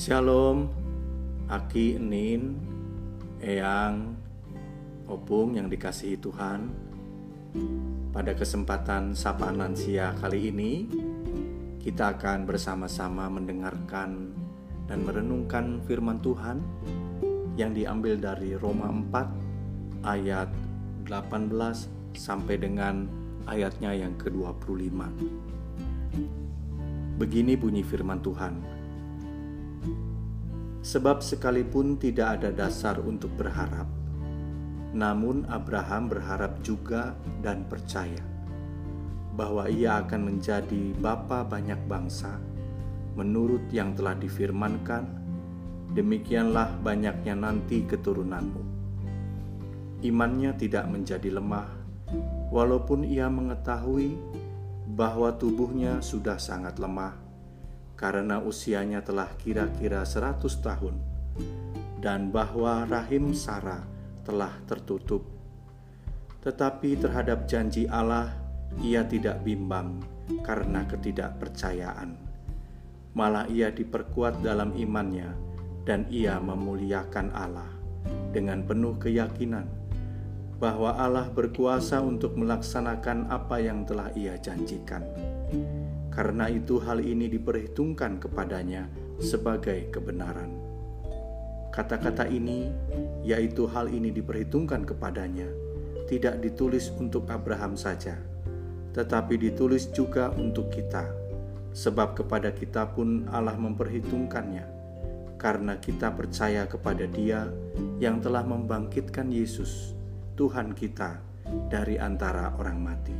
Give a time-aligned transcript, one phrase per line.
[0.00, 0.64] Shalom,
[1.44, 2.56] Aki, Enin,
[3.36, 4.16] Eyang,
[5.04, 6.72] Opung yang dikasihi Tuhan.
[8.08, 10.88] Pada kesempatan sapaan lansia kali ini,
[11.84, 14.32] kita akan bersama-sama mendengarkan
[14.88, 16.64] dan merenungkan firman Tuhan
[17.60, 20.48] yang diambil dari Roma 4 ayat
[21.12, 21.52] 18
[22.16, 23.04] sampai dengan
[23.44, 24.96] ayatnya yang ke-25.
[27.20, 28.79] Begini bunyi firman Tuhan.
[30.80, 33.84] Sebab sekalipun tidak ada dasar untuk berharap,
[34.96, 37.12] namun Abraham berharap juga
[37.44, 38.24] dan percaya
[39.36, 42.40] bahwa ia akan menjadi bapa banyak bangsa
[43.12, 45.04] menurut yang telah difirmankan,
[45.92, 48.64] demikianlah banyaknya nanti keturunanmu.
[50.00, 51.68] Imannya tidak menjadi lemah,
[52.48, 54.16] walaupun ia mengetahui
[54.96, 57.19] bahwa tubuhnya sudah sangat lemah
[58.00, 60.96] karena usianya telah kira-kira 100 tahun
[62.00, 63.84] dan bahwa rahim Sarah
[64.24, 65.28] telah tertutup.
[66.40, 68.32] Tetapi terhadap janji Allah
[68.80, 70.00] ia tidak bimbang
[70.40, 72.16] karena ketidakpercayaan.
[73.12, 75.36] Malah ia diperkuat dalam imannya
[75.84, 77.68] dan ia memuliakan Allah
[78.32, 79.68] dengan penuh keyakinan
[80.56, 85.04] bahwa Allah berkuasa untuk melaksanakan apa yang telah ia janjikan.
[86.10, 88.90] Karena itu, hal ini diperhitungkan kepadanya
[89.22, 90.50] sebagai kebenaran.
[91.70, 92.66] Kata-kata ini,
[93.22, 95.46] yaitu hal ini diperhitungkan kepadanya,
[96.10, 98.18] tidak ditulis untuk Abraham saja,
[98.90, 101.06] tetapi ditulis juga untuk kita,
[101.70, 104.66] sebab kepada kita pun Allah memperhitungkannya,
[105.38, 107.46] karena kita percaya kepada Dia
[108.02, 109.94] yang telah membangkitkan Yesus,
[110.34, 111.22] Tuhan kita,
[111.70, 113.16] dari antara orang mati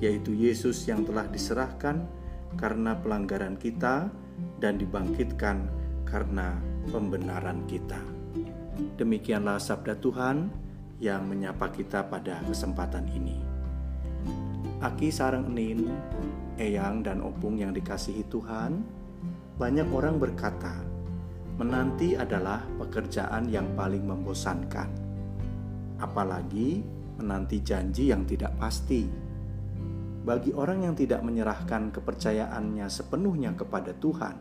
[0.00, 2.08] yaitu Yesus yang telah diserahkan
[2.56, 4.08] karena pelanggaran kita
[4.58, 5.68] dan dibangkitkan
[6.08, 6.56] karena
[6.88, 8.00] pembenaran kita.
[8.96, 10.48] Demikianlah sabda Tuhan
[10.98, 13.38] yang menyapa kita pada kesempatan ini.
[14.80, 15.92] Aki sarang enin,
[16.56, 18.80] eyang dan opung yang dikasihi Tuhan,
[19.60, 20.80] banyak orang berkata,
[21.60, 24.88] menanti adalah pekerjaan yang paling membosankan.
[26.00, 26.80] Apalagi
[27.20, 29.04] menanti janji yang tidak pasti
[30.20, 34.36] bagi orang yang tidak menyerahkan kepercayaannya sepenuhnya kepada Tuhan,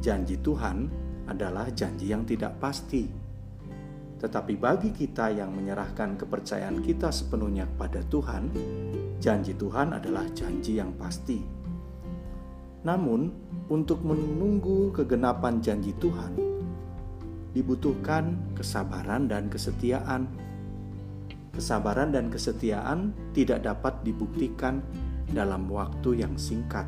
[0.00, 0.88] janji Tuhan
[1.28, 3.04] adalah janji yang tidak pasti.
[4.20, 8.52] Tetapi bagi kita yang menyerahkan kepercayaan kita sepenuhnya kepada Tuhan,
[9.20, 11.40] janji Tuhan adalah janji yang pasti.
[12.80, 13.28] Namun,
[13.68, 16.32] untuk menunggu kegenapan janji Tuhan,
[17.52, 20.49] dibutuhkan kesabaran dan kesetiaan
[21.54, 24.82] kesabaran dan kesetiaan tidak dapat dibuktikan
[25.30, 26.86] dalam waktu yang singkat.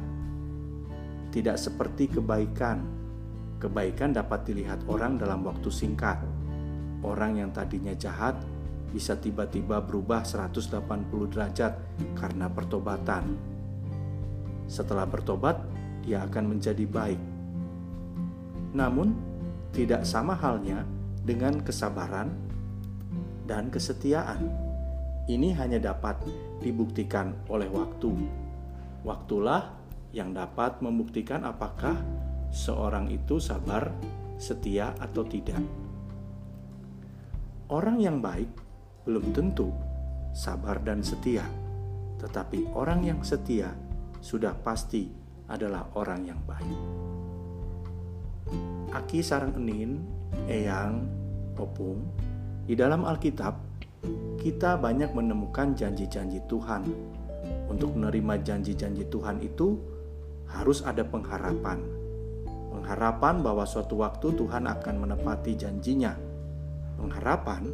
[1.33, 2.85] Tidak seperti kebaikan.
[3.63, 6.19] Kebaikan dapat dilihat orang dalam waktu singkat.
[7.03, 8.39] Orang yang tadinya jahat
[8.93, 11.73] bisa tiba-tiba berubah 180 derajat
[12.19, 13.35] karena pertobatan.
[14.69, 15.57] Setelah bertobat,
[16.05, 17.21] dia akan menjadi baik.
[18.77, 19.15] Namun,
[19.73, 20.85] tidak sama halnya
[21.25, 22.52] dengan kesabaran
[23.47, 24.51] dan kesetiaan.
[25.27, 26.19] Ini hanya dapat
[26.59, 28.11] dibuktikan oleh waktu.
[29.07, 29.71] Waktulah
[30.11, 31.99] yang dapat membuktikan apakah
[32.53, 33.91] seorang itu sabar,
[34.37, 35.63] setia, atau tidak.
[37.73, 38.51] Orang yang baik
[39.09, 39.73] belum tentu
[40.37, 41.47] sabar dan setia,
[42.21, 43.73] tetapi orang yang setia
[44.21, 45.09] sudah pasti
[45.49, 46.81] adalah orang yang baik.
[48.93, 50.05] Aki sarang enin,
[50.47, 51.09] eyang,
[51.57, 52.05] opung,
[52.63, 53.55] di dalam Alkitab,
[54.39, 56.87] kita banyak menemukan janji-janji Tuhan.
[57.67, 59.79] Untuk menerima janji-janji Tuhan itu
[60.47, 61.83] harus ada pengharapan.
[62.71, 66.15] Pengharapan bahwa suatu waktu Tuhan akan menepati janjinya.
[66.99, 67.67] Pengharapan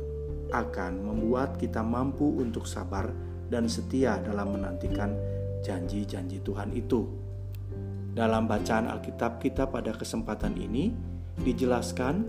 [0.48, 3.12] akan membuat kita mampu untuk sabar
[3.52, 5.12] dan setia dalam menantikan
[5.60, 7.04] janji-janji Tuhan itu.
[8.16, 10.96] Dalam bacaan Alkitab kita pada kesempatan ini
[11.44, 12.24] dijelaskan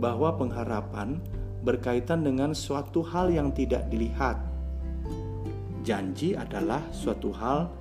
[0.00, 1.20] bahwa pengharapan
[1.62, 4.38] berkaitan dengan suatu hal yang tidak dilihat.
[5.82, 7.72] Janji adalah suatu hal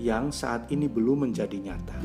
[0.00, 2.00] yang saat ini belum menjadi nyata.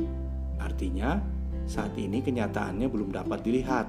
[0.59, 1.17] Artinya,
[1.65, 3.87] saat ini kenyataannya belum dapat dilihat.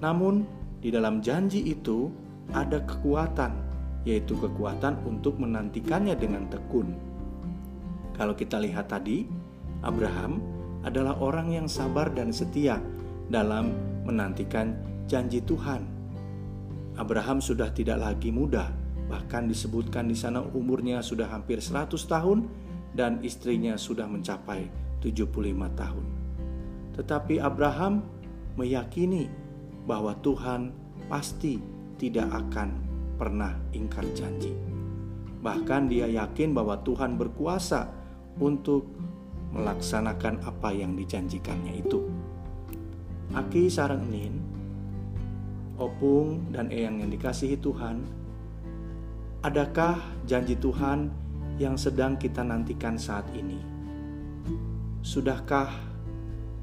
[0.00, 0.48] Namun,
[0.82, 2.10] di dalam janji itu
[2.50, 3.52] ada kekuatan,
[4.02, 6.90] yaitu kekuatan untuk menantikannya dengan tekun.
[8.18, 9.28] Kalau kita lihat tadi,
[9.84, 10.42] Abraham
[10.82, 12.82] adalah orang yang sabar dan setia
[13.30, 13.70] dalam
[14.02, 14.74] menantikan
[15.12, 15.84] janji Tuhan.
[16.96, 18.72] Abraham sudah tidak lagi muda,
[19.12, 22.48] bahkan disebutkan di sana umurnya sudah hampir 100 tahun
[22.96, 24.72] dan istrinya sudah mencapai
[25.04, 25.28] 75
[25.76, 26.06] tahun.
[26.92, 28.04] tetapi Abraham
[28.60, 29.24] meyakini
[29.88, 30.76] bahwa Tuhan
[31.08, 31.56] pasti
[31.96, 32.68] tidak akan
[33.16, 34.52] pernah ingkar janji.
[35.40, 37.88] Bahkan dia yakin bahwa Tuhan berkuasa
[38.36, 38.92] untuk
[39.56, 42.04] melaksanakan apa yang dijanjikannya itu.
[43.32, 44.04] Aki sarang
[45.80, 48.04] opung dan eyang yang dikasihi Tuhan,
[49.44, 51.08] adakah janji Tuhan
[51.56, 53.60] yang sedang kita nantikan saat ini?
[55.02, 55.72] Sudahkah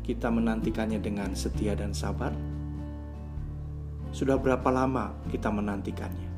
[0.05, 2.33] kita menantikannya dengan setia dan sabar?
[4.09, 6.29] Sudah berapa lama kita menantikannya?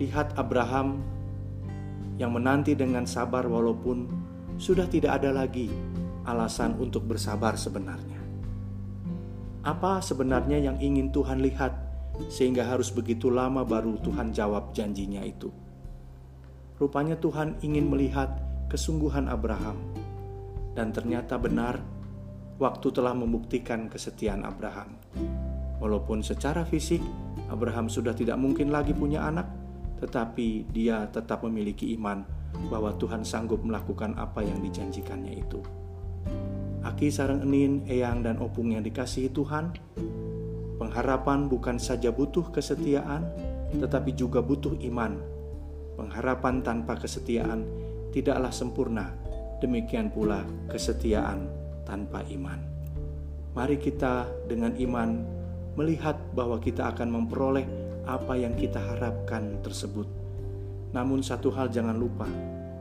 [0.00, 1.02] Lihat Abraham
[2.16, 4.08] yang menanti dengan sabar walaupun
[4.60, 5.72] sudah tidak ada lagi
[6.28, 8.09] alasan untuk bersabar sebenarnya.
[9.60, 11.76] Apa sebenarnya yang ingin Tuhan lihat
[12.32, 15.52] sehingga harus begitu lama baru Tuhan jawab janjinya itu?
[16.80, 18.40] Rupanya Tuhan ingin melihat
[18.72, 19.76] kesungguhan Abraham
[20.72, 21.76] dan ternyata benar
[22.56, 24.96] waktu telah membuktikan kesetiaan Abraham.
[25.76, 27.04] Walaupun secara fisik
[27.52, 29.44] Abraham sudah tidak mungkin lagi punya anak,
[30.00, 32.24] tetapi dia tetap memiliki iman
[32.72, 35.60] bahwa Tuhan sanggup melakukan apa yang dijanjikannya itu.
[36.90, 39.70] Aki sarang enin, eyang dan opung yang dikasihi Tuhan,
[40.74, 43.30] pengharapan bukan saja butuh kesetiaan,
[43.78, 45.14] tetapi juga butuh iman.
[45.94, 47.62] Pengharapan tanpa kesetiaan
[48.10, 49.14] tidaklah sempurna,
[49.62, 51.46] demikian pula kesetiaan
[51.86, 52.58] tanpa iman.
[53.54, 55.22] Mari kita dengan iman
[55.78, 57.70] melihat bahwa kita akan memperoleh
[58.02, 60.10] apa yang kita harapkan tersebut.
[60.90, 62.26] Namun, satu hal jangan lupa: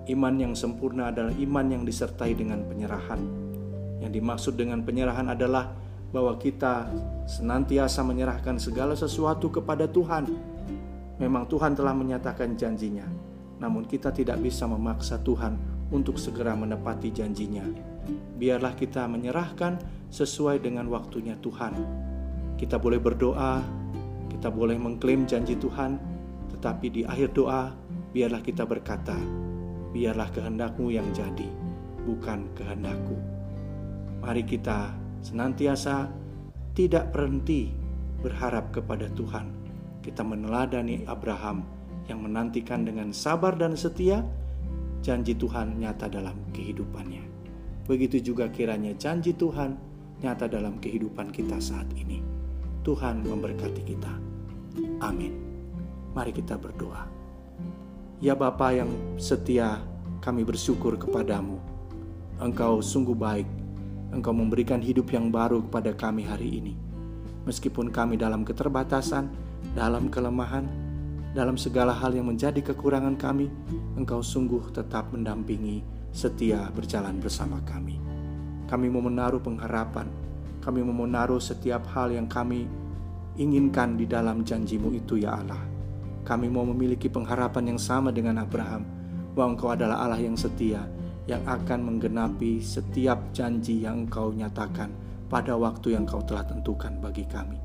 [0.09, 3.48] iman yang sempurna adalah iman yang disertai dengan penyerahan.
[3.99, 5.75] Yang dimaksud dengan penyerahan adalah
[6.09, 6.89] bahwa kita
[7.29, 10.25] senantiasa menyerahkan segala sesuatu kepada Tuhan.
[11.19, 13.05] Memang Tuhan telah menyatakan janjinya,
[13.59, 15.59] namun kita tidak bisa memaksa Tuhan
[15.91, 17.89] untuk segera menepati janjinya
[18.39, 19.77] biarlah kita menyerahkan
[20.09, 21.75] sesuai dengan waktunya Tuhan.
[22.55, 23.61] Kita boleh berdoa,
[24.31, 25.99] kita boleh mengklaim janji Tuhan,
[26.55, 27.71] tetapi di akhir doa,
[28.15, 29.15] biarlah kita berkata,
[29.91, 31.47] biarlah kehendakmu yang jadi,
[32.03, 33.38] bukan kehendakku.
[34.19, 34.93] Mari kita
[35.23, 36.11] senantiasa
[36.75, 37.71] tidak berhenti
[38.19, 39.51] berharap kepada Tuhan.
[40.03, 41.63] Kita meneladani Abraham
[42.07, 44.23] yang menantikan dengan sabar dan setia
[44.99, 47.23] janji Tuhan nyata dalam kehidupannya.
[47.87, 49.75] Begitu juga kiranya janji Tuhan
[50.19, 52.19] nyata dalam kehidupan kita saat ini.
[52.83, 54.13] Tuhan memberkati kita.
[55.03, 55.35] Amin.
[56.15, 57.07] Mari kita berdoa.
[58.19, 59.79] Ya Bapa yang setia,
[60.19, 61.59] kami bersyukur kepadamu.
[62.39, 63.58] Engkau sungguh baik.
[64.09, 66.73] Engkau memberikan hidup yang baru kepada kami hari ini.
[67.45, 69.29] Meskipun kami dalam keterbatasan,
[69.77, 70.65] dalam kelemahan,
[71.37, 73.53] dalam segala hal yang menjadi kekurangan kami,
[73.93, 78.01] Engkau sungguh tetap mendampingi setia berjalan bersama kami.
[78.65, 80.09] Kami mau menaruh pengharapan,
[80.61, 82.65] kami mau menaruh setiap hal yang kami
[83.37, 85.61] inginkan di dalam janjimu itu ya Allah.
[86.25, 88.85] Kami mau memiliki pengharapan yang sama dengan Abraham,
[89.33, 90.85] bahwa Engkau adalah Allah yang setia,
[91.29, 94.89] yang akan menggenapi setiap janji yang Engkau nyatakan
[95.29, 97.61] pada waktu yang Engkau telah tentukan bagi kami.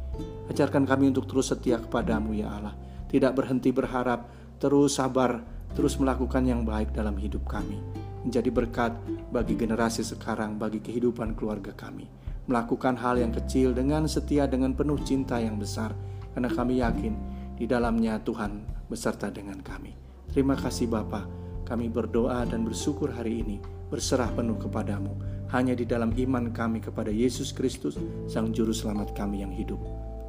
[0.52, 2.76] Ajarkan kami untuk terus setia kepadamu ya Allah,
[3.08, 4.28] tidak berhenti berharap,
[4.60, 5.40] terus sabar,
[5.72, 7.80] terus melakukan yang baik dalam hidup kami
[8.24, 8.92] menjadi berkat
[9.28, 12.08] bagi generasi sekarang, bagi kehidupan keluarga kami.
[12.48, 15.92] Melakukan hal yang kecil dengan setia, dengan penuh cinta yang besar,
[16.32, 17.14] karena kami yakin
[17.56, 19.92] di dalamnya Tuhan beserta dengan kami.
[20.32, 21.24] Terima kasih Bapa,
[21.64, 23.56] kami berdoa dan bersyukur hari ini,
[23.88, 25.16] berserah penuh kepadamu,
[25.50, 27.96] hanya di dalam iman kami kepada Yesus Kristus,
[28.28, 29.80] Sang Juru Selamat kami yang hidup.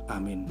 [0.08, 0.48] Amin.